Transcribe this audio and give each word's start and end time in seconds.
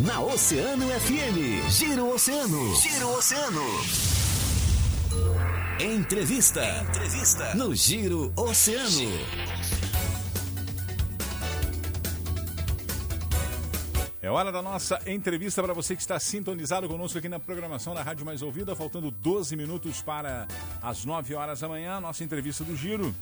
Na 0.00 0.20
Oceano 0.20 0.86
FM, 1.00 1.68
Giro 1.70 2.14
Oceano. 2.14 2.76
Giro 2.76 3.08
Oceano. 3.16 3.62
Entrevista. 5.80 6.64
Entrevista. 6.88 7.54
No 7.56 7.74
Giro 7.74 8.32
Oceano. 8.36 9.10
É 14.22 14.30
hora 14.30 14.52
da 14.52 14.62
nossa 14.62 15.00
entrevista 15.04 15.60
para 15.64 15.74
você 15.74 15.96
que 15.96 16.02
está 16.02 16.20
sintonizado 16.20 16.86
conosco 16.86 17.18
aqui 17.18 17.28
na 17.28 17.40
programação 17.40 17.92
da 17.92 18.02
Rádio 18.02 18.24
Mais 18.24 18.40
Ouvida, 18.40 18.76
faltando 18.76 19.10
12 19.10 19.56
minutos 19.56 20.00
para 20.00 20.46
as 20.80 21.04
9 21.04 21.34
horas 21.34 21.58
da 21.58 21.68
manhã, 21.68 22.00
nossa 22.00 22.22
entrevista 22.22 22.62
do 22.62 22.76
Giro. 22.76 23.12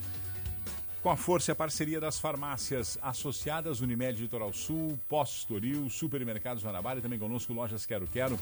Com 1.07 1.11
a 1.11 1.15
força 1.15 1.51
e 1.51 1.53
a 1.53 1.55
parceria 1.55 2.01
das 2.01 2.19
farmácias 2.19 2.99
associadas, 3.01 3.79
Unimed 3.79 4.21
Litoral 4.21 4.51
Sul, 4.51 4.99
Postos 5.07 5.45
Toril, 5.45 5.89
Supermercados 5.89 6.65
Guanabara 6.65 6.99
e 6.99 7.01
também 7.01 7.17
conosco 7.17 7.53
Lojas 7.53 7.85
Quero 7.85 8.05
Quero, 8.07 8.37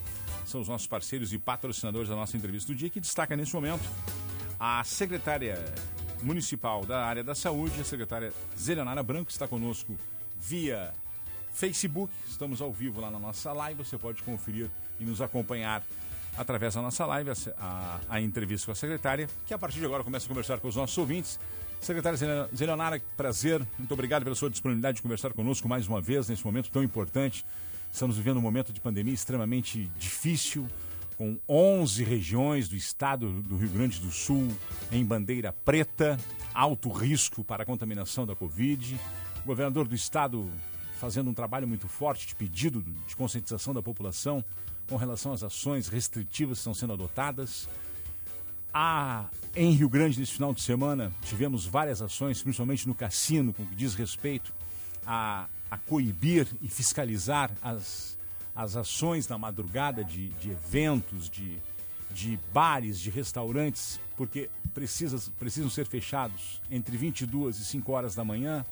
são 0.48 0.62
os 0.62 0.68
nossos 0.68 0.88
parceiros 0.88 1.32
e 1.32 1.38
patrocinadores 1.38 2.10
da 2.10 2.16
nossa 2.16 2.36
entrevista 2.36 2.74
do 2.74 2.76
dia, 2.76 2.90
que 2.90 3.00
destaca 3.00 3.36
nesse 3.36 3.54
momento 3.54 3.88
a 4.60 4.84
secretária 4.84 5.64
municipal 6.24 6.84
da 6.88 7.06
área 7.06 7.24
da 7.24 7.36
saúde, 7.36 7.80
a 7.80 7.84
secretária 7.84 8.34
Zelenara 8.58 9.04
Branco, 9.04 9.26
que 9.26 9.32
está 9.32 9.48
conosco 9.48 9.96
via 10.40 10.92
Facebook. 11.54 12.12
Estamos 12.28 12.62
ao 12.62 12.72
vivo 12.72 13.00
lá 13.00 13.12
na 13.12 13.20
nossa 13.20 13.54
live. 13.54 13.84
Você 13.84 13.96
pode 13.96 14.24
conferir 14.24 14.72
e 15.00 15.06
nos 15.06 15.22
acompanhar 15.22 15.84
através 16.36 16.74
da 16.74 16.82
nossa 16.82 17.06
live, 17.06 17.30
a, 17.30 17.36
a, 17.60 18.00
a, 18.10 18.22
entrevista 18.22 18.66
com 18.66 18.72
a 18.72 18.76
secretária, 18.76 19.30
que 19.46 19.54
a 19.54 19.58
partir 19.60 19.78
de 19.78 19.86
agora 19.86 20.04
começa 20.04 20.26
a 20.26 20.30
conversar 20.30 20.60
com 20.60 20.68
os 20.68 20.76
nossos 20.76 20.98
ouvintes. 20.98 21.40
Secretária 21.86 22.50
Zelionara, 22.52 23.00
prazer, 23.16 23.64
muito 23.78 23.94
obrigado 23.94 24.24
pela 24.24 24.34
sua 24.34 24.50
disponibilidade 24.50 24.96
de 24.96 25.02
conversar 25.04 25.32
conosco 25.34 25.70
mais 25.70 25.88
uma 25.88 26.02
vez 26.02 26.28
nesse 26.28 26.44
momento 26.44 26.72
tão 26.72 26.82
importante. 26.82 27.46
Estamos 27.94 28.18
vivendo 28.18 28.38
um 28.38 28.42
momento 28.42 28.74
de 28.74 28.82
pandemia 28.82 29.14
extremamente 29.14 29.86
difícil, 29.96 30.68
com 31.16 31.38
11 31.48 32.04
regiões 32.04 32.68
do 32.68 32.76
estado 32.76 33.32
do 33.44 33.56
Rio 33.56 33.70
Grande 33.70 34.00
do 34.00 34.12
Sul 34.12 34.48
em 34.92 35.06
bandeira 35.06 35.54
preta, 35.54 36.18
alto 36.56 36.90
risco 36.90 37.44
para 37.44 37.62
a 37.62 37.66
contaminação 37.68 38.26
da 38.26 38.36
Covid. 38.36 39.00
O 39.44 39.46
governador 39.46 39.88
do 39.88 39.94
estado 39.94 40.50
fazendo 41.00 41.30
um 41.30 41.36
trabalho 41.36 41.68
muito 41.68 41.88
forte 41.88 42.26
de 42.26 42.34
pedido 42.34 42.84
de 43.08 43.16
conscientização 43.16 43.76
da 43.76 43.84
população 43.84 44.44
com 44.90 44.96
relação 44.96 45.34
às 45.34 45.44
ações 45.44 45.88
restritivas 45.88 46.58
que 46.58 46.62
estão 46.62 46.74
sendo 46.74 46.94
adotadas. 46.94 47.70
Há, 48.78 49.30
em 49.56 49.72
Rio 49.72 49.88
Grande, 49.88 50.20
nesse 50.20 50.34
final 50.34 50.54
de 50.54 50.62
semana, 50.62 51.10
tivemos 51.24 51.66
várias 51.66 52.02
ações, 52.02 52.44
principalmente 52.44 52.86
no 52.86 52.94
cassino, 52.94 53.54
com 53.54 53.66
que 53.66 53.74
diz 53.74 53.96
respeito 53.96 54.54
a, 55.08 55.48
a 55.72 55.78
coibir 55.78 56.46
e 56.62 56.68
fiscalizar 56.68 57.50
as, 57.62 58.18
as 58.54 58.76
ações 58.76 59.30
na 59.30 59.38
madrugada 59.38 60.04
de, 60.04 60.28
de 60.28 60.52
eventos, 60.52 61.30
de, 61.30 61.58
de 62.12 62.38
bares, 62.54 63.00
de 63.00 63.10
restaurantes, 63.10 63.98
porque 64.18 64.50
precisa, 64.74 65.24
precisam 65.40 65.70
ser 65.70 65.86
fechados 65.86 66.62
entre 66.70 66.98
22 66.98 67.58
e 67.58 67.64
5 67.64 67.90
horas 67.94 68.14
da 68.14 68.26
manhã. 68.26 68.66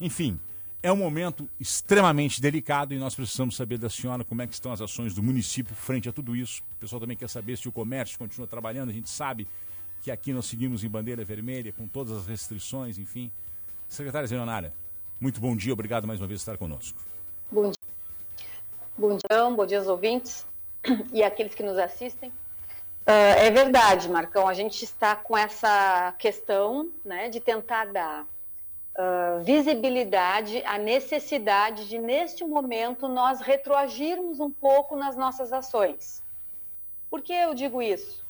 Enfim, 0.00 0.40
é 0.82 0.90
um 0.90 0.96
momento 0.96 1.48
extremamente 1.60 2.40
delicado 2.40 2.92
e 2.92 2.98
nós 2.98 3.14
precisamos 3.14 3.54
saber 3.54 3.78
da 3.78 3.88
senhora 3.88 4.24
como 4.24 4.42
é 4.42 4.46
que 4.46 4.52
estão 4.52 4.72
as 4.72 4.80
ações 4.80 5.14
do 5.14 5.22
município 5.22 5.74
frente 5.74 6.08
a 6.08 6.12
tudo 6.12 6.34
isso. 6.34 6.62
O 6.76 6.80
pessoal 6.80 7.00
também 7.00 7.16
quer 7.16 7.28
saber 7.28 7.56
se 7.56 7.68
o 7.68 7.72
comércio 7.72 8.18
continua 8.18 8.48
trabalhando. 8.48 8.90
A 8.90 8.92
gente 8.92 9.08
sabe 9.08 9.46
que 10.02 10.10
aqui 10.10 10.32
nós 10.32 10.46
seguimos 10.46 10.82
em 10.82 10.88
bandeira 10.88 11.24
vermelha, 11.24 11.72
com 11.72 11.86
todas 11.86 12.16
as 12.16 12.26
restrições, 12.26 12.98
enfim. 12.98 13.30
Secretária 13.88 14.26
Zeonara, 14.26 14.72
muito 15.20 15.40
bom 15.40 15.54
dia, 15.54 15.72
obrigado 15.72 16.06
mais 16.06 16.20
uma 16.20 16.26
vez 16.26 16.40
por 16.40 16.50
estar 16.50 16.58
conosco. 16.58 16.98
Bom 17.50 17.70
dia. 17.70 17.72
Bom 18.98 19.16
dia, 19.16 19.50
bom 19.50 19.66
dia 19.66 19.78
aos 19.78 19.86
ouvintes 19.86 20.44
e 21.12 21.22
aqueles 21.22 21.54
que 21.54 21.62
nos 21.62 21.78
assistem. 21.78 22.30
Uh, 23.06 23.38
é 23.38 23.50
verdade, 23.50 24.08
Marcão, 24.08 24.48
a 24.48 24.54
gente 24.54 24.84
está 24.84 25.14
com 25.14 25.36
essa 25.38 26.12
questão 26.18 26.90
né, 27.04 27.28
de 27.28 27.38
tentar 27.40 27.86
dar 27.86 28.26
uh, 28.96 29.42
visibilidade 29.42 30.62
à 30.64 30.78
necessidade 30.78 31.88
de, 31.88 31.98
neste 31.98 32.44
momento, 32.44 33.08
nós 33.08 33.40
retroagirmos 33.40 34.40
um 34.40 34.50
pouco 34.50 34.96
nas 34.96 35.16
nossas 35.16 35.52
ações. 35.52 36.22
Por 37.10 37.22
que 37.22 37.32
eu 37.32 37.54
digo 37.54 37.82
isso? 37.82 38.26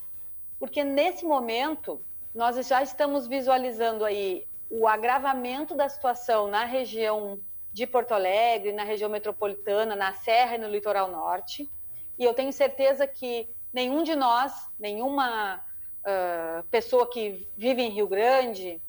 Porque 0.59 0.85
nesse 0.85 1.25
momento 1.25 2.01
nós 2.35 2.67
já 2.67 2.83
estamos 2.83 3.27
visualizando 3.27 4.05
aí 4.05 4.47
o 4.71 4.89
agravamento 4.89 5.75
da 5.75 5.89
situação 5.89 6.49
na 6.49 6.65
região 6.65 7.39
de 7.73 7.87
Porto 7.87 8.13
Alegre, 8.13 8.73
na 8.73 8.85
região 8.85 9.09
metropolitana, 9.09 9.95
na 9.97 10.15
Serra 10.15 10.57
e 10.57 10.59
no 10.59 10.69
litoral 10.69 11.11
norte. 11.11 11.71
E 12.19 12.25
eu 12.25 12.35
tenho 12.35 12.53
certeza 12.53 13.07
que 13.07 13.49
nenhum 13.73 14.03
de 14.03 14.15
nós, 14.15 14.69
nenhuma 14.79 15.57
uh, 15.57 16.63
pessoa 16.71 17.09
que 17.09 17.49
vive 17.57 17.83
em 17.83 17.91
Rio 17.91 18.07
Grande, 18.07 18.81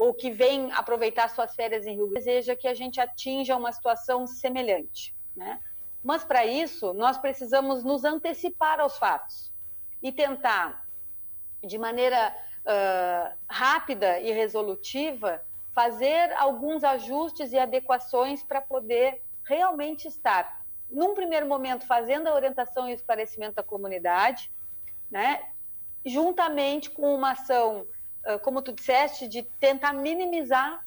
ou 0.00 0.14
que 0.14 0.30
vem 0.30 0.72
aproveitar 0.72 1.28
suas 1.28 1.54
férias 1.54 1.86
em 1.86 1.94
Rio 1.94 2.06
Grande 2.06 2.24
deseja 2.24 2.56
que 2.56 2.66
a 2.66 2.72
gente 2.72 2.98
atinja 2.98 3.54
uma 3.54 3.70
situação 3.70 4.26
semelhante, 4.26 5.14
né? 5.36 5.60
Mas 6.02 6.24
para 6.24 6.46
isso, 6.46 6.94
nós 6.94 7.18
precisamos 7.18 7.84
nos 7.84 8.02
antecipar 8.02 8.80
aos 8.80 8.96
fatos 8.96 9.52
e 10.02 10.10
tentar, 10.10 10.88
de 11.62 11.76
maneira 11.76 12.34
uh, 12.64 13.36
rápida 13.46 14.18
e 14.20 14.32
resolutiva, 14.32 15.44
fazer 15.74 16.32
alguns 16.38 16.82
ajustes 16.82 17.52
e 17.52 17.58
adequações 17.58 18.42
para 18.42 18.62
poder 18.62 19.22
realmente 19.44 20.08
estar, 20.08 20.64
num 20.90 21.12
primeiro 21.12 21.46
momento, 21.46 21.86
fazendo 21.86 22.26
a 22.26 22.34
orientação 22.34 22.88
e 22.88 22.94
esclarecimento 22.94 23.56
da 23.56 23.62
comunidade, 23.62 24.50
né? 25.10 25.50
juntamente 26.06 26.88
com 26.88 27.14
uma 27.14 27.32
ação 27.32 27.86
como 28.42 28.62
tu 28.62 28.72
disseste, 28.72 29.26
de 29.26 29.42
tentar 29.42 29.92
minimizar 29.92 30.84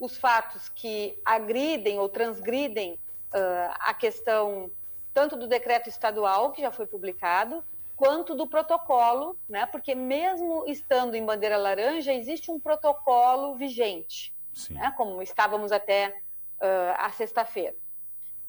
os 0.00 0.16
fatos 0.16 0.68
que 0.70 1.20
agridem 1.24 1.98
ou 1.98 2.08
transgridem 2.08 2.94
uh, 3.34 3.74
a 3.80 3.92
questão 3.92 4.70
tanto 5.12 5.36
do 5.36 5.46
decreto 5.46 5.88
estadual, 5.88 6.52
que 6.52 6.62
já 6.62 6.70
foi 6.70 6.86
publicado, 6.86 7.62
quanto 7.96 8.34
do 8.34 8.46
protocolo, 8.46 9.36
né? 9.46 9.66
porque 9.66 9.94
mesmo 9.94 10.64
estando 10.66 11.14
em 11.14 11.24
bandeira 11.24 11.58
laranja, 11.58 12.14
existe 12.14 12.50
um 12.50 12.58
protocolo 12.58 13.54
vigente, 13.56 14.32
né? 14.70 14.94
como 14.96 15.20
estávamos 15.20 15.70
até 15.70 16.08
uh, 16.08 16.94
a 16.96 17.10
sexta-feira. 17.10 17.76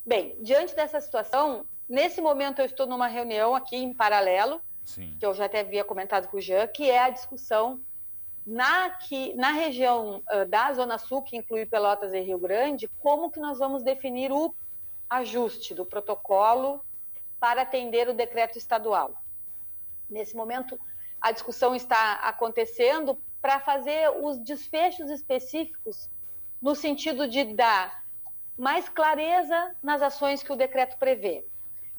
Bem, 0.05 0.37
diante 0.39 0.73
dessa 0.73 1.01
situação, 1.01 1.65
nesse 1.89 2.21
momento 2.21 2.59
eu 2.59 2.65
estou 2.65 2.87
numa 2.87 3.07
reunião 3.07 3.53
aqui 3.53 3.75
em 3.75 3.93
paralelo, 3.93 4.61
Sim. 4.85 5.17
que 5.19 5.25
eu 5.25 5.33
já 5.33 5.45
até 5.45 5.59
havia 5.59 5.83
comentado 5.83 6.29
com 6.29 6.37
o 6.37 6.41
Jean, 6.41 6.65
que 6.67 6.89
é 6.89 6.99
a 6.99 7.09
discussão 7.09 7.81
na, 8.45 8.89
que, 8.89 9.33
na 9.35 9.51
região 9.51 10.23
uh, 10.31 10.45
da 10.47 10.73
Zona 10.73 10.97
Sul, 10.97 11.21
que 11.21 11.37
inclui 11.37 11.65
Pelotas 11.65 12.13
e 12.13 12.19
Rio 12.19 12.39
Grande, 12.39 12.87
como 12.99 13.29
que 13.29 13.39
nós 13.39 13.59
vamos 13.59 13.83
definir 13.83 14.31
o 14.31 14.53
ajuste 15.09 15.73
do 15.73 15.85
protocolo 15.85 16.83
para 17.39 17.63
atender 17.63 18.07
o 18.07 18.13
decreto 18.13 18.57
estadual. 18.57 19.13
Nesse 20.09 20.35
momento, 20.35 20.79
a 21.19 21.31
discussão 21.31 21.75
está 21.75 22.13
acontecendo 22.15 23.17
para 23.41 23.59
fazer 23.59 24.09
os 24.23 24.37
desfechos 24.39 25.09
específicos 25.09 26.09
no 26.61 26.75
sentido 26.75 27.27
de 27.27 27.43
dar 27.43 28.03
mais 28.57 28.87
clareza 28.87 29.75
nas 29.81 30.01
ações 30.01 30.43
que 30.43 30.51
o 30.51 30.55
decreto 30.55 30.97
prevê. 30.97 31.45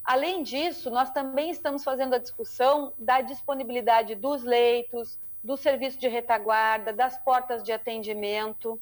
Além 0.04 0.42
disso, 0.42 0.90
nós 0.90 1.10
também 1.10 1.50
estamos 1.50 1.84
fazendo 1.84 2.14
a 2.14 2.18
discussão 2.18 2.92
da 2.98 3.20
disponibilidade 3.20 4.14
dos 4.14 4.42
leitos, 4.42 5.18
do 5.42 5.56
serviço 5.56 5.98
de 5.98 6.08
retaguarda, 6.08 6.92
das 6.92 7.18
portas 7.18 7.62
de 7.62 7.72
atendimento, 7.72 8.80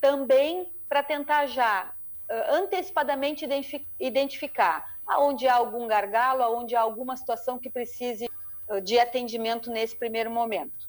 também 0.00 0.72
para 0.88 1.02
tentar 1.02 1.46
já 1.46 1.92
antecipadamente 2.48 3.46
identificar 3.98 4.98
aonde 5.06 5.48
há 5.48 5.54
algum 5.54 5.86
gargalo, 5.88 6.42
aonde 6.42 6.76
há 6.76 6.80
alguma 6.80 7.16
situação 7.16 7.58
que 7.58 7.68
precise 7.68 8.28
de 8.84 8.98
atendimento 8.98 9.70
nesse 9.70 9.96
primeiro 9.96 10.30
momento. 10.30 10.88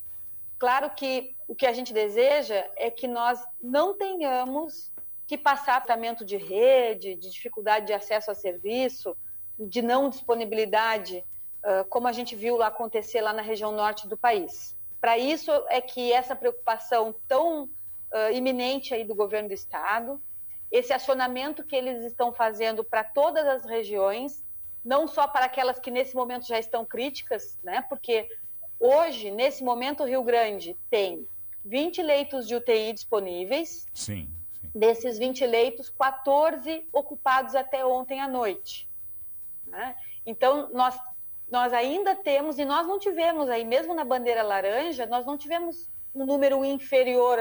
Claro 0.59 0.91
que 0.91 1.35
o 1.47 1.55
que 1.55 1.65
a 1.65 1.73
gente 1.73 1.91
deseja 1.91 2.69
é 2.75 2.91
que 2.91 3.07
nós 3.07 3.43
não 3.59 3.97
tenhamos 3.97 4.93
que 5.25 5.35
passar 5.37 5.83
tratamento 5.83 6.23
de 6.23 6.37
rede, 6.37 7.15
de 7.15 7.31
dificuldade 7.31 7.87
de 7.87 7.93
acesso 7.93 8.29
a 8.29 8.35
serviço, 8.35 9.17
de 9.57 9.81
não 9.81 10.09
disponibilidade, 10.09 11.25
como 11.89 12.07
a 12.07 12.11
gente 12.11 12.35
viu 12.35 12.61
acontecer 12.61 13.21
lá 13.21 13.33
na 13.33 13.41
região 13.41 13.71
norte 13.71 14.07
do 14.07 14.15
país. 14.15 14.77
Para 15.01 15.18
isso 15.18 15.51
é 15.68 15.81
que 15.81 16.13
essa 16.13 16.36
preocupação 16.36 17.13
tão 17.27 17.63
uh, 17.63 18.31
iminente 18.31 18.94
aí 18.94 19.03
do 19.03 19.15
governo 19.15 19.50
do 19.50 19.53
estado, 19.53 20.21
esse 20.71 20.94
acionamento 20.94 21.63
que 21.63 21.75
eles 21.75 22.03
estão 22.06 22.31
fazendo 22.31 22.83
para 22.83 23.03
todas 23.03 23.45
as 23.48 23.65
regiões, 23.65 24.44
não 24.86 25.07
só 25.07 25.27
para 25.27 25.45
aquelas 25.45 25.80
que 25.80 25.89
nesse 25.89 26.15
momento 26.15 26.48
já 26.48 26.59
estão 26.59 26.86
críticas, 26.86 27.59
né? 27.63 27.81
Porque 27.89 28.30
hoje, 28.80 29.31
nesse 29.31 29.63
momento, 29.63 30.03
o 30.03 30.06
Rio 30.06 30.24
Grande 30.24 30.77
tem 30.89 31.27
20 31.65 32.01
leitos 32.01 32.48
de 32.48 32.56
UTI 32.56 32.94
disponíveis. 32.94 33.88
Sim. 33.94 34.30
sim. 34.53 34.71
Desses 34.74 35.18
20 35.18 35.45
leitos, 35.45 35.89
14 35.89 36.88
ocupados 36.94 37.56
até 37.56 37.86
ontem 37.86 38.21
à 38.21 38.27
noite. 38.27 38.89
Né? 39.68 39.95
Então, 40.25 40.69
nós, 40.74 40.98
nós 41.51 41.74
ainda 41.74 42.15
temos, 42.15 42.57
e 42.57 42.63
nós 42.63 42.88
não 42.88 42.98
tivemos 42.98 43.50
aí, 43.50 43.65
mesmo 43.65 43.94
na 43.94 44.06
bandeira 44.06 44.42
laranja, 44.42 45.06
nós 45.06 45.25
não 45.25 45.38
tivemos 45.38 45.89
um 46.15 46.25
número 46.25 46.63
inferior 46.63 47.38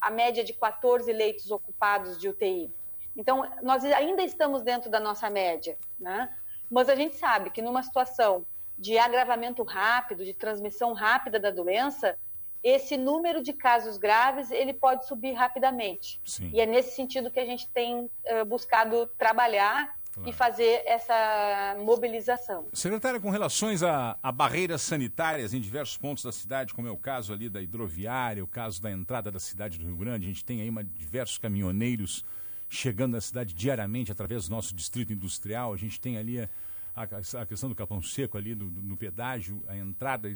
à, 0.00 0.10
média 0.10 0.42
de 0.42 0.54
14 0.54 1.12
leitos 1.12 1.50
ocupados 1.50 2.18
de 2.18 2.28
UTI. 2.28 2.74
Então, 3.14 3.46
nós 3.62 3.84
ainda 3.84 4.22
estamos 4.22 4.62
dentro 4.62 4.90
da 4.90 4.98
nossa 4.98 5.28
média, 5.28 5.76
né? 6.00 6.34
Mas 6.70 6.88
a 6.88 6.94
gente 6.94 7.16
sabe 7.16 7.50
que 7.50 7.60
numa 7.60 7.82
situação 7.82 8.46
de 8.78 8.96
agravamento 8.96 9.62
rápido, 9.62 10.24
de 10.24 10.32
transmissão 10.32 10.94
rápida 10.94 11.38
da 11.38 11.50
doença, 11.50 12.18
esse 12.62 12.96
número 12.96 13.42
de 13.42 13.52
casos 13.52 13.98
graves 13.98 14.50
ele 14.50 14.72
pode 14.72 15.06
subir 15.06 15.32
rapidamente. 15.32 16.20
Sim. 16.24 16.50
E 16.54 16.60
é 16.60 16.64
nesse 16.64 16.96
sentido 16.96 17.30
que 17.30 17.40
a 17.40 17.44
gente 17.44 17.68
tem 17.68 18.04
uh, 18.04 18.44
buscado 18.46 19.06
trabalhar 19.18 19.94
claro. 20.12 20.28
e 20.28 20.32
fazer 20.32 20.82
essa 20.86 21.76
mobilização. 21.78 22.68
Secretária, 22.72 23.20
com 23.20 23.30
relações 23.30 23.82
a, 23.82 24.18
a, 24.22 24.30
barreiras 24.30 24.82
sanitárias 24.82 25.54
em 25.54 25.60
diversos 25.60 25.96
pontos 25.96 26.22
da 26.22 26.32
cidade, 26.32 26.74
como 26.74 26.86
é 26.86 26.90
o 26.90 26.96
caso 26.96 27.32
ali 27.32 27.48
da 27.48 27.60
hidroviária, 27.60 28.44
o 28.44 28.46
caso 28.46 28.80
da 28.80 28.90
entrada 28.90 29.30
da 29.30 29.40
cidade 29.40 29.78
do 29.78 29.86
Rio 29.86 29.96
Grande, 29.96 30.26
a 30.26 30.28
gente 30.28 30.44
tem 30.44 30.60
aí 30.60 30.68
uma, 30.68 30.84
diversos 30.84 31.38
caminhoneiros 31.38 32.24
chegando 32.68 33.12
na 33.12 33.20
cidade 33.20 33.54
diariamente 33.54 34.10
através 34.10 34.48
do 34.48 34.54
nosso 34.54 34.74
distrito 34.74 35.12
industrial. 35.12 35.74
A 35.74 35.76
gente 35.76 36.00
tem 36.00 36.16
ali 36.16 36.40
a, 36.40 36.48
a, 36.94 37.02
a 37.42 37.46
questão 37.46 37.68
do 37.68 37.74
Capão 37.74 38.02
Seco, 38.02 38.38
ali 38.38 38.54
do, 38.54 38.70
do, 38.70 38.82
no 38.82 38.96
pedágio, 38.96 39.62
a 39.68 39.76
entrada 39.76 40.34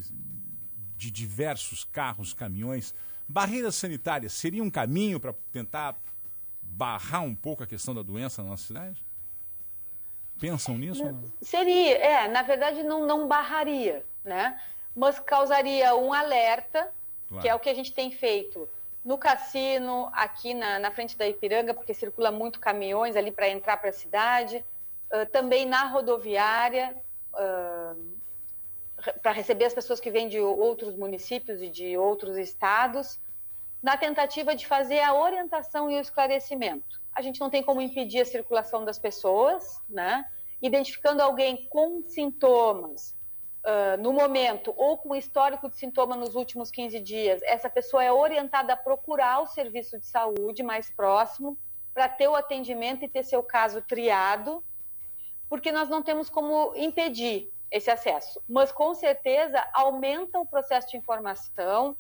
de 0.97 1.11
diversos 1.11 1.85
carros, 1.85 2.35
caminhões. 2.35 2.95
Barreiras 3.29 3.75
sanitárias 3.75 4.33
seria 4.33 4.63
um 4.63 4.71
caminho 4.71 5.19
para 5.19 5.35
tentar 5.51 5.97
barrar 6.63 7.23
um 7.23 7.35
pouco 7.35 7.63
a 7.63 7.67
questão 7.67 7.95
da 7.95 8.03
doença 8.03 8.43
na 8.43 8.51
nossa 8.51 8.67
cidade? 8.67 9.03
Pensam 10.39 10.77
nisso? 10.77 11.03
Seria, 11.41 11.97
é, 11.97 12.29
na 12.29 12.43
verdade 12.43 12.83
não, 12.83 13.07
não 13.07 13.27
barraria, 13.27 14.05
né? 14.25 14.61
Mas 14.95 15.19
causaria 15.19 15.95
um 15.95 16.13
alerta, 16.13 16.93
claro. 17.29 17.43
que 17.43 17.49
é 17.49 17.55
o 17.55 17.59
que 17.59 17.69
a 17.69 17.75
gente 17.75 17.93
tem 17.93 18.11
feito 18.11 18.69
no 19.05 19.17
cassino, 19.17 20.11
aqui 20.13 20.53
na, 20.53 20.81
na 20.81 20.91
frente 20.91 21.17
da 21.17 21.29
Ipiranga, 21.29 21.73
porque 21.73 21.95
circula 21.95 22.33
muito 22.33 22.59
caminhões 22.59 23.15
ali 23.15 23.31
para 23.31 23.49
entrar 23.49 23.77
para 23.77 23.91
a 23.91 23.93
cidade, 23.93 24.65
uh, 25.13 25.25
também 25.31 25.65
na 25.65 25.85
rodoviária, 25.85 26.97
uh, 27.33 28.17
para 29.23 29.31
receber 29.31 29.67
as 29.67 29.75
pessoas 29.75 30.01
que 30.01 30.11
vêm 30.11 30.29
de 30.29 30.41
outros 30.41 30.97
municípios 30.97 31.63
e 31.63 31.69
de 31.69 31.97
outros 31.97 32.37
estados, 32.37 33.21
na 33.81 33.97
tentativa 33.97 34.57
de 34.57 34.67
fazer 34.67 34.99
a 35.01 35.15
orientação 35.15 35.89
e 35.89 35.97
o 35.97 36.01
esclarecimento. 36.01 37.01
A 37.17 37.23
gente 37.23 37.41
não 37.41 37.49
tem 37.49 37.63
como 37.63 37.81
impedir 37.81 38.21
a 38.21 38.27
circulação 38.27 38.85
das 38.85 38.99
pessoas, 38.99 39.81
né? 39.89 40.27
Identificando 40.61 41.23
alguém 41.23 41.67
com 41.71 42.03
sintomas, 42.07 43.17
uh, 43.65 44.01
no 44.01 44.13
momento 44.13 44.73
ou 44.77 44.99
com 44.99 45.17
histórico 45.17 45.69
de 45.69 45.77
sintoma 45.77 46.15
nos 46.15 46.35
últimos 46.35 46.71
15 46.71 47.01
dias, 47.01 47.41
essa 47.43 47.71
pessoa 47.71 48.05
é 48.05 48.13
orientada 48.13 48.75
a 48.75 48.77
procurar 48.77 49.41
o 49.41 49.47
serviço 49.47 49.99
de 49.99 50.07
saúde 50.07 50.63
mais 50.63 50.91
próximo 50.91 51.59
para 51.95 52.07
ter 52.07 52.29
o 52.29 52.37
atendimento 52.37 53.03
e 53.03 53.09
ter 53.09 53.25
seu 53.25 53.43
caso 53.43 53.81
triado, 53.81 54.63
porque 55.49 55.73
nós 55.73 55.89
não 55.89 56.03
temos 56.03 56.29
como 56.29 56.75
impedir 56.77 57.51
esse 57.71 57.91
acesso. 57.91 58.39
Mas 58.47 58.71
com 58.71 58.95
certeza 58.95 59.67
aumenta 59.73 60.39
o 60.39 60.47
processo 60.47 60.91
de 60.91 60.99
informação, 60.99 61.97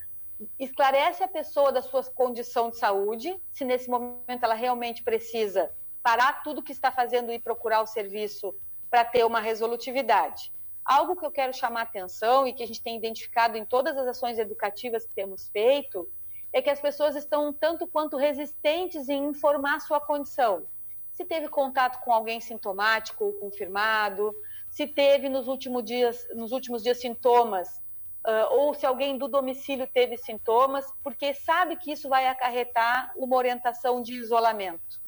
esclarece 0.58 1.22
a 1.22 1.28
pessoa 1.28 1.72
da 1.72 1.82
sua 1.82 2.02
condição 2.04 2.70
de 2.70 2.78
saúde, 2.78 3.40
se 3.52 3.64
nesse 3.64 3.88
momento 3.88 4.42
ela 4.42 4.54
realmente 4.54 5.02
precisa 5.02 5.72
parar 6.02 6.42
tudo 6.42 6.62
que 6.62 6.72
está 6.72 6.92
fazendo 6.92 7.32
e 7.32 7.38
procurar 7.38 7.82
o 7.82 7.86
serviço 7.86 8.54
para 8.90 9.04
ter 9.04 9.24
uma 9.24 9.40
resolutividade. 9.40 10.52
Algo 10.84 11.16
que 11.16 11.26
eu 11.26 11.32
quero 11.32 11.52
chamar 11.52 11.82
atenção 11.82 12.46
e 12.46 12.52
que 12.52 12.62
a 12.62 12.66
gente 12.66 12.82
tem 12.82 12.96
identificado 12.96 13.56
em 13.56 13.64
todas 13.64 13.96
as 13.96 14.06
ações 14.06 14.38
educativas 14.38 15.04
que 15.04 15.14
temos 15.14 15.48
feito 15.48 16.08
é 16.52 16.62
que 16.62 16.70
as 16.70 16.80
pessoas 16.80 17.16
estão 17.16 17.52
tanto 17.52 17.86
quanto 17.86 18.16
resistentes 18.16 19.08
em 19.08 19.24
informar 19.24 19.80
sua 19.80 20.00
condição. 20.00 20.66
Se 21.10 21.24
teve 21.24 21.48
contato 21.48 21.98
com 22.04 22.12
alguém 22.12 22.40
sintomático 22.40 23.24
ou 23.24 23.32
confirmado, 23.32 24.34
se 24.70 24.86
teve 24.86 25.28
nos 25.28 25.48
últimos 25.48 25.82
dias, 25.82 26.26
nos 26.34 26.52
últimos 26.52 26.82
dias 26.82 27.00
sintomas, 27.00 27.82
uh, 28.26 28.52
ou 28.54 28.74
se 28.74 28.84
alguém 28.84 29.16
do 29.16 29.28
domicílio 29.28 29.86
teve 29.86 30.16
sintomas, 30.16 30.84
porque 31.02 31.32
sabe 31.32 31.76
que 31.76 31.92
isso 31.92 32.08
vai 32.08 32.26
acarretar 32.26 33.12
uma 33.16 33.36
orientação 33.36 34.02
de 34.02 34.14
isolamento. 34.14 35.00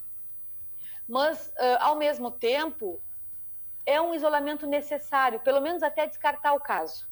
Mas, 1.07 1.49
uh, 1.49 1.79
ao 1.81 1.97
mesmo 1.97 2.31
tempo, 2.31 3.01
é 3.85 4.01
um 4.01 4.15
isolamento 4.15 4.67
necessário, 4.67 5.41
pelo 5.41 5.61
menos 5.61 5.83
até 5.83 6.07
descartar 6.07 6.53
o 6.53 6.61
caso. 6.61 7.09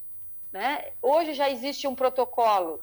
Né? 0.52 0.92
Hoje 1.02 1.34
já 1.34 1.50
existe 1.50 1.88
um 1.88 1.94
protocolo 1.94 2.80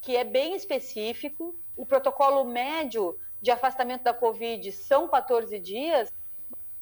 que 0.00 0.16
é 0.16 0.24
bem 0.24 0.56
específico, 0.56 1.54
o 1.76 1.86
protocolo 1.86 2.44
médio 2.44 3.18
de 3.40 3.50
afastamento 3.50 4.02
da 4.02 4.14
Covid 4.14 4.72
são 4.72 5.08
14 5.08 5.58
dias. 5.60 6.12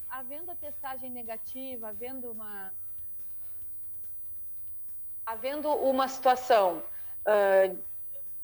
Havendo 0.09 0.51
a 0.51 0.55
testagem 0.55 1.11
negativa, 1.11 1.89
havendo 1.89 2.31
uma, 2.31 2.73
havendo 5.31 5.71
uma 5.71 6.09
situação 6.09 6.83
uh, 7.23 7.79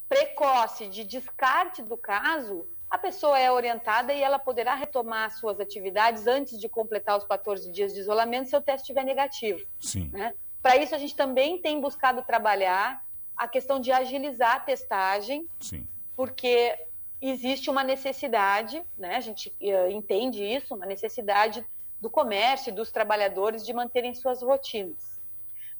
precoce 0.08 0.86
de 0.86 1.02
descarte 1.02 1.82
do 1.82 1.96
caso, 1.96 2.64
a 2.88 2.96
pessoa 2.96 3.36
é 3.36 3.50
orientada 3.50 4.12
e 4.12 4.22
ela 4.22 4.38
poderá 4.38 4.74
retomar 4.76 5.32
suas 5.32 5.58
atividades 5.58 6.28
antes 6.28 6.58
de 6.60 6.68
completar 6.68 7.18
os 7.18 7.24
14 7.24 7.72
dias 7.72 7.92
de 7.92 8.00
isolamento 8.00 8.48
se 8.48 8.56
o 8.56 8.60
teste 8.60 8.82
estiver 8.82 9.04
negativo. 9.04 9.66
Sim. 9.80 10.10
Né? 10.12 10.32
Para 10.62 10.76
isso, 10.76 10.94
a 10.94 10.98
gente 10.98 11.16
também 11.16 11.60
tem 11.60 11.80
buscado 11.80 12.22
trabalhar 12.22 13.04
a 13.36 13.48
questão 13.48 13.80
de 13.80 13.90
agilizar 13.90 14.54
a 14.54 14.60
testagem, 14.60 15.48
Sim. 15.58 15.86
porque 16.14 16.78
existe 17.20 17.68
uma 17.68 17.82
necessidade, 17.82 18.80
né? 18.96 19.16
a 19.16 19.20
gente 19.20 19.52
uh, 19.60 19.90
entende 19.90 20.44
isso, 20.44 20.72
uma 20.72 20.86
necessidade 20.86 21.66
do 22.00 22.08
comércio 22.08 22.70
e 22.70 22.74
dos 22.74 22.92
trabalhadores 22.92 23.66
de 23.66 23.72
manterem 23.72 24.14
suas 24.14 24.40
rotinas. 24.40 25.15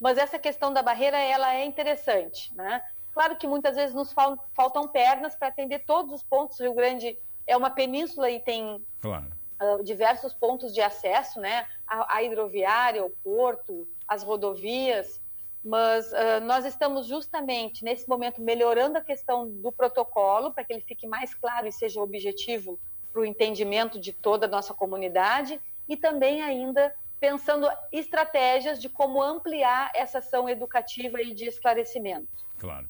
Mas 0.01 0.19
essa 0.19 0.39
questão 0.39 0.73
da 0.73 0.83
barreira, 0.83 1.19
ela 1.19 1.55
é 1.55 1.65
interessante, 1.65 2.55
né? 2.55 2.83
Claro 3.13 3.37
que 3.37 3.47
muitas 3.47 3.77
vezes 3.77 3.95
nos 3.95 4.13
faltam 4.13 4.87
pernas 4.87 5.35
para 5.35 5.49
atender 5.49 5.81
todos 5.87 6.13
os 6.13 6.23
pontos. 6.23 6.61
O 6.61 6.63
Rio 6.63 6.75
Grande 6.75 7.19
é 7.47 7.57
uma 7.57 7.71
península 7.71 8.31
e 8.31 8.39
tem 8.39 8.85
claro. 9.01 9.33
uh, 9.61 9.83
diversos 9.83 10.35
pontos 10.35 10.75
de 10.75 10.83
acesso, 10.83 11.41
né? 11.41 11.67
A, 11.87 12.17
a, 12.17 12.23
hidroviária, 12.23 13.03
o 13.03 13.11
porto, 13.25 13.89
as 14.07 14.23
rodovias. 14.23 15.19
Mas 15.65 16.13
uh, 16.13 16.45
nós 16.45 16.67
estamos 16.67 17.07
justamente 17.07 17.83
nesse 17.83 18.07
momento 18.07 18.43
melhorando 18.43 18.99
a 18.99 19.01
questão 19.01 19.49
do 19.49 19.73
protocolo 19.73 20.53
para 20.53 20.63
que 20.63 20.75
ele 20.75 20.83
fique 20.83 21.07
mais 21.07 21.35
claro 21.35 21.67
e 21.67 21.73
seja 21.73 22.03
objetivo 22.03 22.79
para 23.11 23.23
o 23.23 23.25
entendimento 23.25 23.99
de 23.99 24.13
toda 24.13 24.45
a 24.45 24.51
nossa 24.51 24.75
comunidade 24.75 25.59
e 25.89 25.97
também 25.97 26.43
ainda 26.43 26.95
pensando 27.21 27.69
estratégias 27.93 28.81
de 28.81 28.89
como 28.89 29.23
ampliar 29.23 29.91
essa 29.95 30.19
ação 30.19 30.49
educativa 30.49 31.21
e 31.21 31.35
de 31.35 31.47
esclarecimento. 31.47 32.29
Claro. 32.59 32.89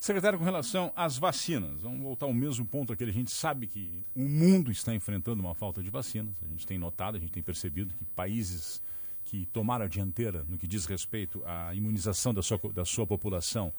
Secretário, 0.00 0.38
com 0.38 0.44
relação 0.44 0.92
às 0.94 1.18
vacinas, 1.18 1.82
vamos 1.82 2.00
voltar 2.00 2.26
ao 2.26 2.32
mesmo 2.32 2.64
ponto 2.64 2.92
aqui. 2.92 3.02
A 3.02 3.12
gente 3.12 3.32
sabe 3.32 3.66
que 3.66 4.00
o 4.14 4.20
mundo 4.28 4.70
está 4.70 4.94
enfrentando 4.94 5.42
uma 5.42 5.54
falta 5.56 5.82
de 5.82 5.90
vacinas. 5.90 6.36
A 6.40 6.46
gente 6.46 6.64
tem 6.64 6.78
notado, 6.78 7.16
a 7.16 7.20
gente 7.20 7.32
tem 7.32 7.42
percebido 7.42 7.92
que 7.94 8.04
países 8.04 8.80
que 9.24 9.44
tomaram 9.46 9.84
a 9.84 9.88
dianteira 9.88 10.44
no 10.48 10.56
que 10.56 10.68
diz 10.68 10.86
respeito 10.86 11.42
à 11.44 11.74
imunização 11.74 12.32
da 12.32 12.42
sua, 12.42 12.60
da 12.72 12.84
sua 12.84 13.06
população, 13.06 13.72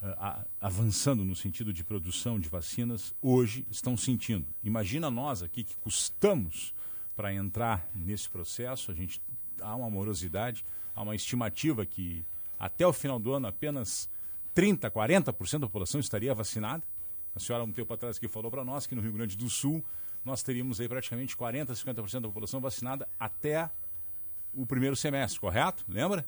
a, 0.00 0.44
avançando 0.60 1.24
no 1.24 1.34
sentido 1.34 1.72
de 1.72 1.82
produção 1.82 2.38
de 2.38 2.48
vacinas, 2.48 3.12
hoje 3.20 3.66
estão 3.68 3.96
sentindo. 3.96 4.46
Imagina 4.62 5.10
nós 5.10 5.42
aqui 5.42 5.64
que 5.64 5.76
custamos 5.78 6.72
para 7.16 7.34
entrar 7.34 7.88
nesse 7.94 8.28
processo, 8.28 8.92
a 8.92 8.94
gente 8.94 9.20
há 9.66 9.74
uma 9.74 9.90
morosidade, 9.90 10.64
há 10.94 11.02
uma 11.02 11.14
estimativa 11.14 11.84
que 11.84 12.24
até 12.58 12.86
o 12.86 12.92
final 12.92 13.18
do 13.18 13.32
ano 13.32 13.48
apenas 13.48 14.08
30%, 14.54 14.90
40% 14.90 15.58
da 15.58 15.66
população 15.66 16.00
estaria 16.00 16.34
vacinada. 16.34 16.82
A 17.34 17.40
senhora, 17.40 17.64
um 17.64 17.72
tempo 17.72 17.92
atrás, 17.92 18.18
que 18.18 18.28
falou 18.28 18.50
para 18.50 18.64
nós 18.64 18.86
que 18.86 18.94
no 18.94 19.02
Rio 19.02 19.12
Grande 19.12 19.36
do 19.36 19.50
Sul 19.50 19.84
nós 20.24 20.42
teríamos 20.42 20.80
aí 20.80 20.88
praticamente 20.88 21.36
40%, 21.36 21.66
50% 21.66 22.20
da 22.20 22.28
população 22.28 22.60
vacinada 22.60 23.06
até 23.18 23.68
o 24.54 24.64
primeiro 24.64 24.96
semestre, 24.96 25.38
correto? 25.38 25.84
Lembra? 25.86 26.24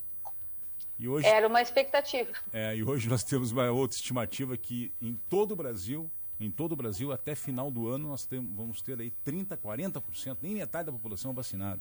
E 0.99 1.09
hoje, 1.09 1.27
Era 1.27 1.47
uma 1.47 1.63
expectativa. 1.63 2.31
É, 2.53 2.77
e 2.77 2.83
hoje 2.83 3.09
nós 3.09 3.23
temos 3.23 3.53
uma 3.53 3.71
outra 3.71 3.97
estimativa 3.97 4.57
que 4.57 4.93
em 5.01 5.15
todo 5.29 5.53
o 5.53 5.57
Brasil, 5.57 6.11
em 6.39 6.51
todo 6.51 6.73
o 6.73 6.77
Brasil, 6.77 7.13
até 7.13 7.35
final 7.35 7.71
do 7.71 7.89
ano, 7.89 8.09
nós 8.09 8.27
temos, 8.27 8.53
vamos 8.55 8.83
ter 8.83 9.01
aí 9.01 9.13
30%, 9.25 9.57
40%, 9.57 10.37
nem 10.43 10.55
metade 10.55 10.87
da 10.87 10.93
população 10.93 11.33
vacinada. 11.33 11.81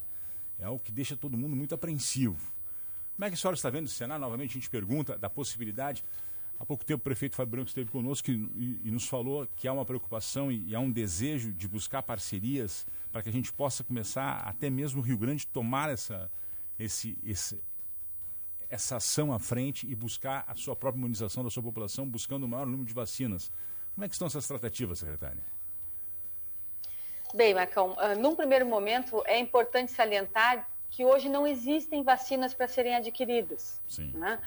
É 0.60 0.66
algo 0.66 0.80
que 0.80 0.92
deixa 0.92 1.16
todo 1.16 1.38
mundo 1.38 1.56
muito 1.56 1.76
apreensivo. 1.76 2.40
Como 3.16 3.26
é 3.26 3.30
que 3.30 3.36
a 3.36 3.38
senhora 3.38 3.56
está 3.56 3.70
vendo 3.70 3.86
esse 3.86 3.96
cenário? 3.96 4.22
Novamente 4.22 4.52
a 4.52 4.54
gente 4.54 4.70
pergunta 4.70 5.18
da 5.18 5.30
possibilidade 5.30 6.04
Há 6.60 6.66
pouco 6.66 6.84
tempo 6.84 7.02
o 7.02 7.04
prefeito 7.04 7.36
Fábio 7.36 7.52
Branco 7.52 7.68
esteve 7.68 7.92
conosco 7.92 8.32
e, 8.32 8.34
e, 8.34 8.82
e 8.86 8.92
nos 8.92 9.08
falou 9.08 9.48
que 9.56 9.68
há 9.68 9.74
uma 9.74 9.86
preocupação 9.86 10.52
e, 10.52 10.70
e, 10.70 10.76
há 10.76 10.80
um 10.80 10.92
desejo 10.92 11.54
de 11.54 11.68
buscar 11.68 12.02
parcerias 12.02 12.86
para 13.12 13.22
que 13.22 13.30
a 13.30 13.32
gente 13.32 13.54
possa 13.54 13.84
começar, 13.84 14.40
até 14.40 14.70
mesmo 14.70 15.00
o 15.00 15.04
Rio 15.04 15.18
Grande, 15.20 15.46
tomar 15.46 15.92
essa, 15.92 16.32
esse, 16.80 17.18
esse, 17.24 17.62
essa 18.70 18.96
ação 18.96 19.32
à 19.32 19.38
frente 19.38 19.88
e 19.88 19.94
buscar 19.94 20.46
a 20.48 20.56
sua 20.56 20.76
própria 20.76 21.00
imunização 21.00 21.44
da 21.44 21.50
sua 21.52 21.62
população, 21.62 22.10
buscando 22.10 22.46
o 22.46 22.50
maior 22.50 22.66
número 22.66 22.86
de 22.86 22.94
vacinas. 22.94 23.52
Como 23.94 24.04
é 24.04 24.08
que 24.08 24.16
estão 24.16 24.28
essas 24.28 24.48
tratativas, 24.48 24.98
secretária? 24.98 25.44
Bem, 27.38 27.54
Marcão, 27.54 27.92
uh, 27.92 28.20
num 28.20 28.36
primeiro 28.36 28.66
momento 28.66 29.22
é 29.28 29.38
importante 29.38 29.92
salientar 29.92 30.68
que 30.90 31.06
hoje 31.06 31.30
não 31.30 31.46
existem 31.46 32.02
vacinas 32.02 32.52
para 32.52 32.68
serem 32.68 32.96
adquiridas. 32.96 33.80
Sim. 33.88 34.12
Né? 34.16 34.40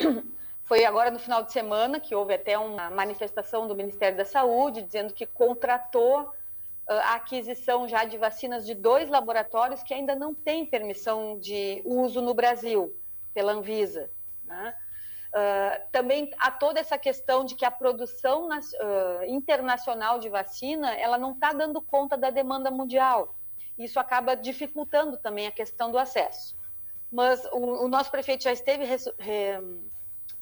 Foi 0.64 0.86
agora 0.86 1.10
no 1.10 1.18
final 1.18 1.42
de 1.42 1.52
semana 1.52 2.00
que 2.00 2.14
houve 2.14 2.32
até 2.32 2.58
uma 2.58 2.88
manifestação 2.88 3.68
do 3.68 3.76
Ministério 3.76 4.16
da 4.16 4.24
Saúde 4.24 4.80
dizendo 4.80 5.12
que 5.12 5.26
contratou 5.26 6.22
uh, 6.22 6.30
a 6.86 7.16
aquisição 7.16 7.86
já 7.86 8.06
de 8.06 8.16
vacinas 8.16 8.64
de 8.64 8.74
dois 8.74 9.10
laboratórios 9.10 9.82
que 9.82 9.92
ainda 9.92 10.14
não 10.14 10.32
têm 10.32 10.64
permissão 10.64 11.38
de 11.38 11.82
uso 11.84 12.22
no 12.22 12.32
Brasil, 12.32 12.96
pela 13.34 13.52
Anvisa. 13.52 14.10
Né? 14.46 14.74
Uh, 15.34 15.90
também 15.90 16.30
há 16.38 16.48
toda 16.48 16.78
essa 16.78 16.96
questão 16.96 17.44
de 17.44 17.56
que 17.56 17.64
a 17.64 17.70
produção 17.70 18.48
uh, 18.50 19.24
internacional 19.26 20.20
de 20.20 20.28
vacina 20.28 20.94
ela 20.94 21.18
não 21.18 21.32
está 21.32 21.52
dando 21.52 21.82
conta 21.82 22.16
da 22.16 22.30
demanda 22.30 22.70
mundial. 22.70 23.34
Isso 23.76 23.98
acaba 23.98 24.36
dificultando 24.36 25.16
também 25.16 25.48
a 25.48 25.50
questão 25.50 25.90
do 25.90 25.98
acesso. 25.98 26.56
Mas 27.10 27.44
o, 27.46 27.84
o 27.84 27.88
nosso 27.88 28.12
prefeito 28.12 28.44
já 28.44 28.52
esteve 28.52 28.84
re, 28.84 28.96
re, 29.18 29.58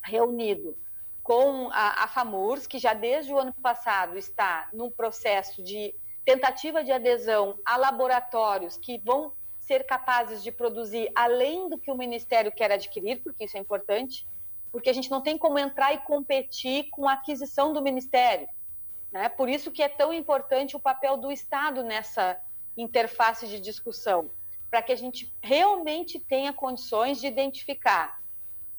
reunido 0.04 0.76
com 1.22 1.70
a, 1.70 2.04
a 2.04 2.08
FAMURS, 2.08 2.66
que 2.66 2.78
já 2.78 2.92
desde 2.92 3.32
o 3.32 3.38
ano 3.38 3.54
passado 3.62 4.18
está 4.18 4.68
num 4.74 4.90
processo 4.90 5.62
de 5.62 5.94
tentativa 6.22 6.84
de 6.84 6.92
adesão 6.92 7.58
a 7.64 7.78
laboratórios 7.78 8.76
que 8.76 8.98
vão 8.98 9.32
ser 9.58 9.84
capazes 9.84 10.42
de 10.42 10.52
produzir 10.52 11.10
além 11.14 11.68
do 11.68 11.78
que 11.78 11.90
o 11.90 11.96
Ministério 11.96 12.52
quer 12.52 12.70
adquirir, 12.70 13.22
porque 13.22 13.44
isso 13.44 13.56
é 13.56 13.60
importante, 13.60 14.26
porque 14.72 14.88
a 14.88 14.92
gente 14.92 15.10
não 15.10 15.20
tem 15.20 15.36
como 15.36 15.58
entrar 15.58 15.92
e 15.92 15.98
competir 15.98 16.88
com 16.90 17.06
a 17.06 17.12
aquisição 17.12 17.74
do 17.74 17.82
Ministério. 17.82 18.48
Né? 19.12 19.28
Por 19.28 19.48
isso 19.48 19.70
que 19.70 19.82
é 19.82 19.88
tão 19.88 20.12
importante 20.12 20.74
o 20.74 20.80
papel 20.80 21.18
do 21.18 21.30
Estado 21.30 21.84
nessa 21.84 22.40
interface 22.76 23.46
de 23.46 23.60
discussão, 23.60 24.30
para 24.70 24.80
que 24.80 24.90
a 24.90 24.96
gente 24.96 25.32
realmente 25.42 26.18
tenha 26.18 26.52
condições 26.54 27.20
de 27.20 27.26
identificar, 27.26 28.18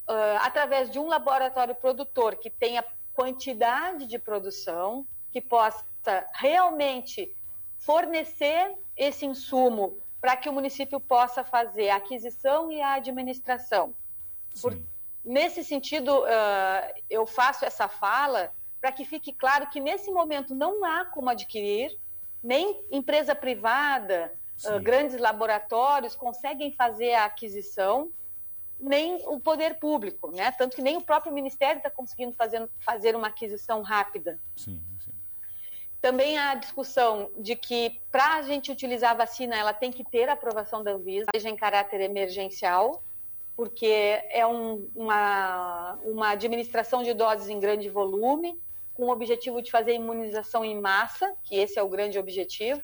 uh, 0.08 0.38
através 0.40 0.90
de 0.90 0.98
um 0.98 1.06
laboratório 1.06 1.76
produtor 1.76 2.34
que 2.34 2.50
tenha 2.50 2.84
quantidade 3.14 4.06
de 4.06 4.18
produção, 4.18 5.06
que 5.30 5.40
possa 5.40 5.84
realmente 6.34 7.34
fornecer 7.78 8.76
esse 8.96 9.24
insumo 9.24 9.96
para 10.20 10.36
que 10.36 10.48
o 10.48 10.52
município 10.52 10.98
possa 10.98 11.44
fazer 11.44 11.90
a 11.90 11.96
aquisição 11.96 12.72
e 12.72 12.80
a 12.80 12.94
administração. 12.94 13.94
Por, 14.60 14.76
nesse 15.24 15.64
sentido, 15.64 16.20
uh, 16.20 17.02
eu 17.08 17.26
faço 17.26 17.64
essa 17.64 17.88
fala 17.88 18.52
para 18.80 18.92
que 18.92 19.04
fique 19.04 19.32
claro 19.32 19.68
que 19.70 19.80
nesse 19.80 20.10
momento 20.10 20.54
não 20.54 20.84
há 20.84 21.04
como 21.06 21.30
adquirir, 21.30 21.96
nem 22.42 22.84
empresa 22.90 23.34
privada, 23.34 24.32
uh, 24.66 24.78
grandes 24.80 25.18
laboratórios 25.18 26.14
conseguem 26.14 26.70
fazer 26.72 27.14
a 27.14 27.24
aquisição, 27.24 28.12
nem 28.78 29.22
o 29.26 29.40
poder 29.40 29.78
público, 29.78 30.30
né? 30.30 30.52
Tanto 30.52 30.76
que 30.76 30.82
nem 30.82 30.96
o 30.96 31.00
próprio 31.00 31.32
Ministério 31.32 31.78
está 31.78 31.88
conseguindo 31.88 32.34
fazer, 32.34 32.68
fazer 32.80 33.16
uma 33.16 33.28
aquisição 33.28 33.80
rápida. 33.80 34.38
Sim, 34.54 34.82
sim. 35.00 35.12
Também 36.02 36.36
a 36.36 36.54
discussão 36.54 37.30
de 37.38 37.56
que 37.56 37.98
para 38.12 38.34
a 38.34 38.42
gente 38.42 38.70
utilizar 38.70 39.12
a 39.12 39.14
vacina, 39.14 39.56
ela 39.56 39.72
tem 39.72 39.90
que 39.90 40.04
ter 40.04 40.28
a 40.28 40.34
aprovação 40.34 40.84
da 40.84 40.90
Anvisa, 40.90 41.26
seja 41.34 41.48
em 41.48 41.56
caráter 41.56 42.02
emergencial, 42.02 43.02
porque 43.56 43.86
é 44.30 44.46
um, 44.46 44.88
uma, 44.94 45.98
uma 46.04 46.30
administração 46.30 47.02
de 47.02 47.14
doses 47.14 47.48
em 47.48 47.60
grande 47.60 47.88
volume, 47.88 48.60
com 48.92 49.06
o 49.06 49.10
objetivo 49.10 49.60
de 49.60 49.70
fazer 49.70 49.94
imunização 49.94 50.64
em 50.64 50.80
massa, 50.80 51.34
que 51.42 51.56
esse 51.56 51.78
é 51.78 51.82
o 51.82 51.88
grande 51.88 52.18
objetivo. 52.18 52.82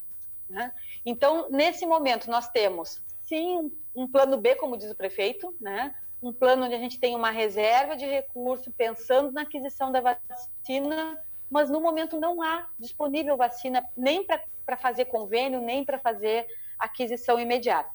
Né? 0.49 0.73
Então, 1.05 1.49
nesse 1.51 1.87
momento, 1.87 2.31
nós 2.31 2.49
temos, 2.49 3.03
sim, 3.23 3.71
um 3.95 4.09
plano 4.09 4.37
B, 4.37 4.57
como 4.57 4.77
diz 4.77 4.91
o 4.91 4.97
prefeito, 4.97 5.55
né? 5.61 5.95
um 6.23 6.33
plano 6.33 6.67
onde 6.67 6.75
a 6.75 6.79
gente 6.79 7.01
tem 7.01 7.15
uma 7.17 7.31
reserva 7.31 7.97
de 7.97 8.05
recurso, 8.05 8.71
pensando 8.73 9.33
na 9.33 9.43
aquisição 9.43 9.91
da 9.91 10.01
vacina, 10.01 11.19
mas 11.49 11.71
no 11.71 11.81
momento 11.81 12.21
não 12.21 12.43
há 12.43 12.69
disponível 12.79 13.37
vacina 13.37 13.85
nem 13.97 14.25
para 14.25 14.77
fazer 14.77 15.07
convênio, 15.07 15.61
nem 15.61 15.85
para 15.85 15.99
fazer 15.99 16.47
aquisição 16.79 17.41
imediata. 17.41 17.91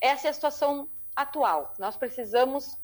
Essa 0.00 0.26
é 0.26 0.30
a 0.30 0.34
situação 0.34 0.88
atual. 1.14 1.74
Nós 1.78 1.96
precisamos 1.96 2.78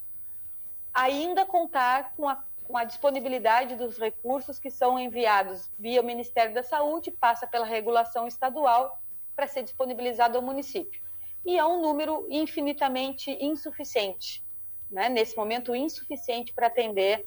ainda 0.93 1.47
contar 1.47 2.15
com 2.17 2.29
a 2.29 2.43
com 2.69 2.77
a 2.77 2.85
disponibilidade 2.85 3.75
dos 3.77 3.97
recursos 3.97 4.59
que 4.59 4.71
são 4.71 4.99
enviados 4.99 5.71
via 5.79 6.03
Ministério 6.03 6.53
da 6.53 6.63
Saúde, 6.63 7.11
passa 7.11 7.47
pela 7.47 7.65
regulação 7.65 8.29
estadual 8.29 9.01
para 9.35 9.47
ser 9.47 9.63
disponibilizado 9.63 10.37
ao 10.37 10.45
município. 10.45 11.01
E 11.47 11.57
é 11.57 11.65
um 11.65 11.81
número 11.81 12.27
infinitamente 12.29 13.31
insuficiente, 13.43 14.45
né? 14.91 15.09
nesse 15.09 15.35
momento 15.35 15.75
insuficiente 15.75 16.53
para 16.53 16.67
atender 16.67 17.27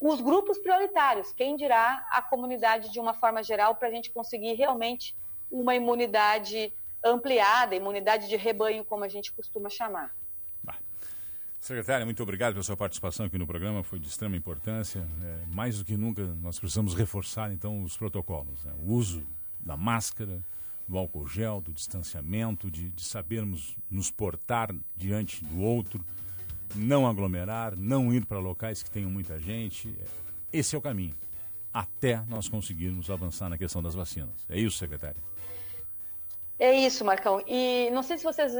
os 0.00 0.22
grupos 0.22 0.56
prioritários, 0.58 1.30
quem 1.30 1.56
dirá 1.56 2.06
a 2.10 2.22
comunidade 2.22 2.90
de 2.90 2.98
uma 2.98 3.12
forma 3.12 3.42
geral, 3.42 3.74
para 3.74 3.88
a 3.88 3.90
gente 3.90 4.10
conseguir 4.10 4.54
realmente 4.54 5.14
uma 5.52 5.74
imunidade 5.74 6.72
ampliada, 7.04 7.74
imunidade 7.74 8.28
de 8.28 8.36
rebanho, 8.36 8.82
como 8.82 9.04
a 9.04 9.08
gente 9.08 9.30
costuma 9.30 9.68
chamar. 9.68 10.14
Secretária, 11.60 12.06
muito 12.06 12.22
obrigado 12.22 12.54
pela 12.54 12.62
sua 12.62 12.76
participação 12.76 13.26
aqui 13.26 13.36
no 13.36 13.46
programa, 13.46 13.82
foi 13.84 13.98
de 13.98 14.08
extrema 14.08 14.34
importância. 14.34 15.06
É, 15.22 15.44
mais 15.52 15.78
do 15.78 15.84
que 15.84 15.94
nunca, 15.94 16.24
nós 16.42 16.58
precisamos 16.58 16.94
reforçar 16.94 17.52
então 17.52 17.82
os 17.82 17.98
protocolos. 17.98 18.64
Né? 18.64 18.72
O 18.78 18.94
uso 18.94 19.22
da 19.60 19.76
máscara, 19.76 20.42
do 20.88 20.96
álcool 20.96 21.28
gel, 21.28 21.60
do 21.60 21.74
distanciamento, 21.74 22.70
de, 22.70 22.90
de 22.90 23.04
sabermos 23.04 23.76
nos 23.90 24.10
portar 24.10 24.74
diante 24.96 25.44
do 25.44 25.60
outro, 25.60 26.02
não 26.74 27.06
aglomerar, 27.06 27.76
não 27.76 28.10
ir 28.12 28.24
para 28.24 28.38
locais 28.38 28.82
que 28.82 28.90
tenham 28.90 29.10
muita 29.10 29.38
gente. 29.38 29.94
Esse 30.50 30.74
é 30.74 30.78
o 30.78 30.82
caminho, 30.82 31.14
até 31.74 32.24
nós 32.26 32.48
conseguirmos 32.48 33.10
avançar 33.10 33.50
na 33.50 33.58
questão 33.58 33.82
das 33.82 33.94
vacinas. 33.94 34.46
É 34.48 34.58
isso, 34.58 34.78
secretária? 34.78 35.22
É 36.60 36.74
isso, 36.74 37.06
Marcão. 37.06 37.42
E 37.46 37.88
não 37.90 38.02
sei 38.02 38.18
se 38.18 38.24
vocês 38.24 38.52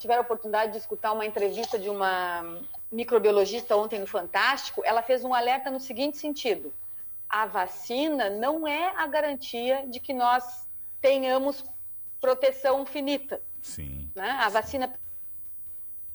tiveram 0.00 0.22
a 0.22 0.24
oportunidade 0.24 0.72
de 0.72 0.78
escutar 0.78 1.12
uma 1.12 1.24
entrevista 1.24 1.78
de 1.78 1.88
uma 1.88 2.60
microbiologista 2.90 3.76
ontem 3.76 4.00
no 4.00 4.06
Fantástico. 4.06 4.82
Ela 4.84 5.00
fez 5.00 5.24
um 5.24 5.32
alerta 5.32 5.70
no 5.70 5.78
seguinte 5.78 6.18
sentido: 6.18 6.74
a 7.28 7.46
vacina 7.46 8.28
não 8.28 8.66
é 8.66 8.92
a 8.96 9.06
garantia 9.06 9.86
de 9.86 10.00
que 10.00 10.12
nós 10.12 10.68
tenhamos 11.00 11.64
proteção 12.20 12.84
finita. 12.84 13.40
Sim. 13.62 14.10
Né? 14.12 14.28
A 14.28 14.48
vacina, 14.48 14.92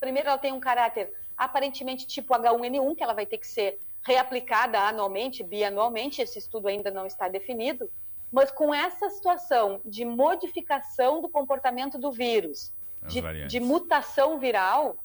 primeiro, 0.01 0.27
ela 0.27 0.38
tem 0.38 0.51
um 0.51 0.59
caráter 0.59 1.13
aparentemente 1.38 2.05
tipo 2.05 2.33
H1N1, 2.33 2.93
que 2.93 3.03
ela 3.03 3.13
vai 3.13 3.25
ter 3.25 3.38
que 3.38 3.47
ser 3.47 3.79
reaplicada 4.03 4.77
anualmente, 4.81 5.43
bianualmente. 5.43 6.21
Esse 6.21 6.39
estudo 6.39 6.67
ainda 6.67 6.91
não 6.91 7.05
está 7.05 7.29
definido. 7.29 7.89
Mas 8.31 8.50
com 8.50 8.73
essa 8.73 9.09
situação 9.09 9.81
de 9.83 10.05
modificação 10.05 11.21
do 11.21 11.27
comportamento 11.27 11.97
do 11.97 12.11
vírus, 12.11 12.71
de, 13.07 13.47
de, 13.47 13.59
mutação 13.59 14.39
viral, 14.39 14.95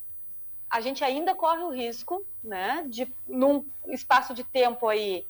a 0.71 0.80
gente 0.80 1.02
ainda 1.02 1.35
corre 1.35 1.62
o 1.62 1.71
risco, 1.71 2.25
né, 2.45 2.85
de 2.88 3.12
num 3.26 3.64
espaço 3.88 4.35
de 4.35 4.45
tempo 4.45 4.87
aí 4.87 5.26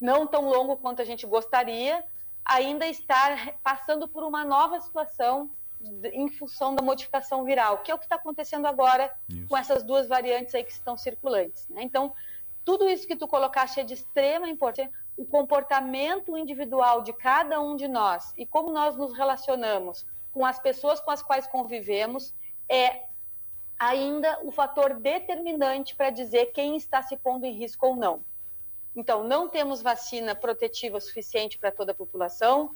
não 0.00 0.26
tão 0.26 0.48
longo 0.48 0.76
quanto 0.76 1.02
a 1.02 1.04
gente 1.04 1.26
gostaria, 1.26 2.04
ainda 2.44 2.86
estar 2.86 3.54
passando 3.62 4.08
por 4.08 4.22
uma 4.22 4.44
nova 4.44 4.80
situação 4.80 5.50
em 6.12 6.28
função 6.28 6.74
da 6.74 6.82
modificação 6.82 7.44
viral, 7.44 7.78
que 7.78 7.90
é 7.90 7.94
o 7.94 7.98
que 7.98 8.04
está 8.04 8.16
acontecendo 8.16 8.66
agora 8.66 9.12
isso. 9.28 9.48
com 9.48 9.56
essas 9.56 9.82
duas 9.82 10.08
variantes 10.08 10.54
aí 10.54 10.62
que 10.62 10.72
estão 10.72 10.96
circulantes. 10.96 11.66
Né? 11.68 11.82
Então, 11.82 12.14
tudo 12.64 12.88
isso 12.88 13.06
que 13.06 13.16
tu 13.16 13.26
colocaste 13.26 13.80
é 13.80 13.84
de 13.84 13.94
extrema 13.94 14.48
importância 14.48 14.92
o 15.20 15.26
comportamento 15.26 16.34
individual 16.34 17.02
de 17.02 17.12
cada 17.12 17.60
um 17.60 17.76
de 17.76 17.86
nós 17.86 18.32
e 18.38 18.46
como 18.46 18.72
nós 18.72 18.96
nos 18.96 19.12
relacionamos 19.12 20.06
com 20.32 20.46
as 20.46 20.58
pessoas 20.58 20.98
com 20.98 21.10
as 21.10 21.22
quais 21.22 21.46
convivemos 21.46 22.32
é 22.66 23.02
ainda 23.78 24.40
o 24.42 24.50
fator 24.50 24.94
determinante 24.94 25.94
para 25.94 26.08
dizer 26.08 26.52
quem 26.52 26.74
está 26.74 27.02
se 27.02 27.18
pondo 27.18 27.44
em 27.44 27.52
risco 27.52 27.86
ou 27.86 27.96
não. 27.96 28.24
Então, 28.96 29.22
não 29.22 29.46
temos 29.46 29.82
vacina 29.82 30.34
protetiva 30.34 30.98
suficiente 30.98 31.58
para 31.58 31.70
toda 31.70 31.92
a 31.92 31.94
população, 31.94 32.74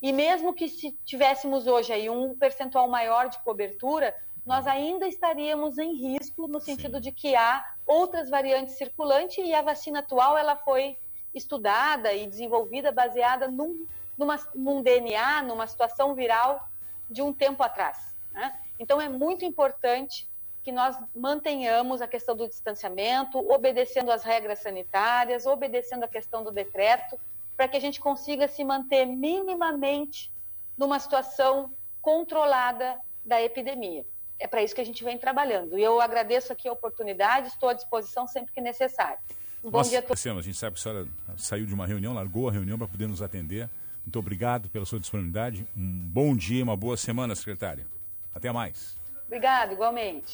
e 0.00 0.12
mesmo 0.12 0.54
que 0.54 0.68
se 0.68 0.92
tivéssemos 1.04 1.66
hoje 1.66 1.92
aí 1.92 2.08
um 2.08 2.36
percentual 2.36 2.86
maior 2.86 3.28
de 3.28 3.40
cobertura, 3.40 4.14
nós 4.46 4.64
ainda 4.64 5.08
estaríamos 5.08 5.76
em 5.76 5.92
risco 5.94 6.46
no 6.46 6.60
sentido 6.60 6.98
Sim. 6.98 7.00
de 7.00 7.12
que 7.12 7.34
há 7.34 7.74
outras 7.84 8.30
variantes 8.30 8.76
circulantes 8.76 9.44
e 9.44 9.52
a 9.52 9.60
vacina 9.60 9.98
atual 9.98 10.38
ela 10.38 10.54
foi 10.54 10.96
estudada 11.34 12.12
e 12.12 12.26
desenvolvida 12.26 12.90
baseada 12.90 13.48
num, 13.48 13.86
numa, 14.16 14.36
num 14.54 14.82
DNA, 14.82 15.42
numa 15.42 15.66
situação 15.66 16.14
viral 16.14 16.68
de 17.08 17.22
um 17.22 17.32
tempo 17.32 17.62
atrás. 17.62 18.14
Né? 18.32 18.58
Então, 18.78 19.00
é 19.00 19.08
muito 19.08 19.44
importante 19.44 20.28
que 20.62 20.72
nós 20.72 20.96
mantenhamos 21.14 22.02
a 22.02 22.06
questão 22.06 22.36
do 22.36 22.48
distanciamento, 22.48 23.38
obedecendo 23.50 24.10
às 24.10 24.22
regras 24.22 24.58
sanitárias, 24.58 25.46
obedecendo 25.46 26.04
a 26.04 26.08
questão 26.08 26.44
do 26.44 26.52
decreto, 26.52 27.18
para 27.56 27.66
que 27.68 27.76
a 27.76 27.80
gente 27.80 28.00
consiga 28.00 28.46
se 28.46 28.62
manter 28.62 29.06
minimamente 29.06 30.30
numa 30.76 30.98
situação 30.98 31.72
controlada 32.00 32.98
da 33.24 33.40
epidemia. 33.42 34.04
É 34.38 34.46
para 34.46 34.62
isso 34.62 34.74
que 34.74 34.80
a 34.80 34.86
gente 34.86 35.04
vem 35.04 35.18
trabalhando. 35.18 35.78
E 35.78 35.82
eu 35.82 36.00
agradeço 36.00 36.52
aqui 36.52 36.68
a 36.68 36.72
oportunidade, 36.72 37.48
estou 37.48 37.68
à 37.68 37.74
disposição 37.74 38.26
sempre 38.26 38.52
que 38.52 38.60
necessário. 38.60 39.18
Um 39.62 39.70
bom 39.70 39.78
Nossa, 39.78 39.90
dia 39.90 39.98
a 39.98 40.02
todos. 40.02 40.26
A 40.26 40.42
gente 40.42 40.56
sabe 40.56 40.74
que 40.74 40.80
a 40.80 40.82
senhora 40.82 41.08
saiu 41.36 41.66
de 41.66 41.74
uma 41.74 41.86
reunião, 41.86 42.14
largou 42.14 42.48
a 42.48 42.52
reunião 42.52 42.78
para 42.78 42.88
poder 42.88 43.06
nos 43.06 43.20
atender. 43.20 43.68
Muito 44.04 44.18
obrigado 44.18 44.68
pela 44.70 44.86
sua 44.86 44.98
disponibilidade. 44.98 45.66
Um 45.76 46.00
bom 46.00 46.34
dia, 46.34 46.64
uma 46.64 46.76
boa 46.76 46.96
semana, 46.96 47.34
secretária. 47.34 47.86
Até 48.34 48.50
mais. 48.50 48.96
Obrigada, 49.26 49.72
igualmente. 49.72 50.32